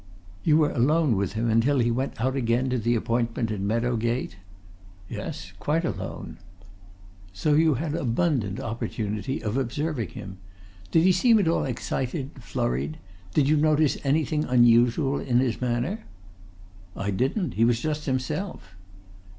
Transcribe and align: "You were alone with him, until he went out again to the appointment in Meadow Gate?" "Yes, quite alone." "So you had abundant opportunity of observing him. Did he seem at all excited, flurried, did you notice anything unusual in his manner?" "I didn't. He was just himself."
"You 0.43 0.57
were 0.57 0.71
alone 0.71 1.15
with 1.15 1.33
him, 1.33 1.47
until 1.47 1.77
he 1.77 1.91
went 1.91 2.19
out 2.19 2.35
again 2.35 2.71
to 2.71 2.79
the 2.79 2.95
appointment 2.95 3.51
in 3.51 3.67
Meadow 3.67 3.97
Gate?" 3.97 4.37
"Yes, 5.07 5.53
quite 5.59 5.85
alone." 5.85 6.39
"So 7.33 7.53
you 7.53 7.75
had 7.75 7.93
abundant 7.93 8.59
opportunity 8.59 9.43
of 9.43 9.57
observing 9.57 10.09
him. 10.09 10.39
Did 10.89 11.03
he 11.03 11.11
seem 11.11 11.37
at 11.37 11.47
all 11.47 11.65
excited, 11.65 12.31
flurried, 12.41 12.97
did 13.35 13.47
you 13.47 13.57
notice 13.57 13.95
anything 14.03 14.43
unusual 14.45 15.19
in 15.19 15.37
his 15.37 15.61
manner?" 15.61 15.99
"I 16.95 17.11
didn't. 17.11 17.53
He 17.53 17.63
was 17.63 17.79
just 17.79 18.05
himself." 18.07 18.73